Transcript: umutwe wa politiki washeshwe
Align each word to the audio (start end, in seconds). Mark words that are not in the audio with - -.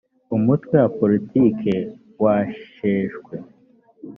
umutwe 0.35 0.73
wa 0.81 0.89
politiki 0.99 1.73
washeshwe 2.23 3.35